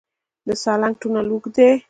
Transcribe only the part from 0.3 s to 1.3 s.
د سالنګ تونل